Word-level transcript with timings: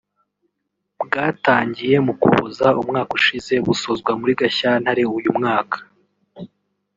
bwatangiye 1.03 1.95
mu 2.05 2.13
Kuboza 2.21 2.67
umwaka 2.81 3.11
ushize 3.19 3.53
busozwa 3.65 4.11
muri 4.19 4.33
Gashyantare 4.39 5.03
uyu 5.17 5.31
mwaka 5.37 5.77